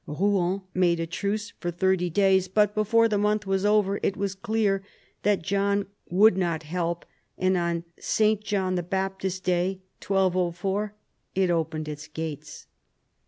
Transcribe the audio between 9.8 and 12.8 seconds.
1 204 it opened its gates.